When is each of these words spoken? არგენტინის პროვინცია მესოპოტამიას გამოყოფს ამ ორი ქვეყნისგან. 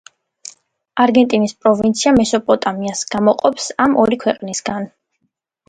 არგენტინის 1.05 1.53
პროვინცია 1.65 2.15
მესოპოტამიას 2.21 3.05
გამოყოფს 3.13 3.71
ამ 3.89 3.97
ორი 4.07 4.21
ქვეყნისგან. 4.27 4.93